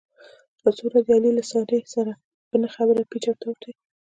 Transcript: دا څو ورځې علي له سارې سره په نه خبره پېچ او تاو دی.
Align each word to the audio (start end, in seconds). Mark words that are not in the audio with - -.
دا 0.63 0.69
څو 0.77 0.83
ورځې 0.87 1.11
علي 1.15 1.31
له 1.37 1.43
سارې 1.51 1.79
سره 1.95 2.11
په 2.49 2.55
نه 2.61 2.67
خبره 2.75 3.01
پېچ 3.09 3.23
او 3.29 3.35
تاو 3.41 3.53
دی. 3.61 3.71